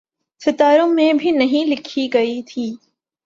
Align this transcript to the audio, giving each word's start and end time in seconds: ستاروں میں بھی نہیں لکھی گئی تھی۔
ستاروں 0.41 0.87
میں 0.87 1.13
بھی 1.13 1.31
نہیں 1.31 1.65
لکھی 1.65 2.07
گئی 2.13 2.41
تھی۔ 2.43 2.71